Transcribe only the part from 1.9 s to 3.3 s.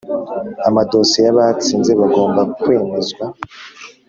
bagomba kwemezwa